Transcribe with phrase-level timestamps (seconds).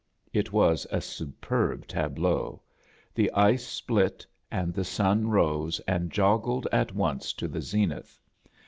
[0.33, 2.63] It was a superb tableau:
[3.13, 8.19] the ice split, and the sun rose and ioajled at once to the zenith.